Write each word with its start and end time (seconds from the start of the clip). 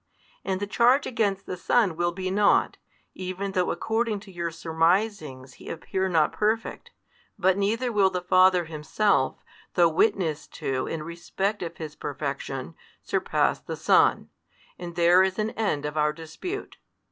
And 0.43 0.59
the 0.59 0.65
charge 0.65 1.05
against 1.05 1.45
the 1.45 1.55
Son 1.55 1.95
will 1.95 2.11
be 2.11 2.31
nought, 2.31 2.77
even 3.13 3.51
though 3.51 3.69
according 3.69 4.19
to 4.21 4.31
your 4.31 4.49
surmisings 4.49 5.57
He 5.61 5.69
appear 5.69 6.09
not 6.09 6.31
Perfect: 6.31 6.89
but 7.37 7.55
neither 7.55 7.91
will 7.91 8.09
the 8.09 8.19
Father 8.23 8.65
Himself, 8.65 9.43
though 9.75 9.89
witnessed 9.89 10.51
to 10.53 10.87
in 10.87 11.03
respect 11.03 11.61
of 11.61 11.77
His 11.77 11.93
Perfection, 11.95 12.73
surpass 13.03 13.59
the 13.59 13.75
Son, 13.75 14.29
and 14.79 14.95
there 14.95 15.21
is 15.21 15.37
an 15.37 15.51
end 15.51 15.85
of 15.85 15.95
our 15.95 16.13
dispute. 16.13 16.77